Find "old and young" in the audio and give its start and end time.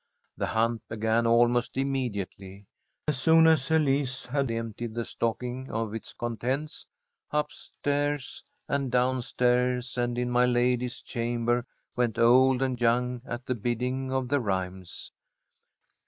12.17-13.21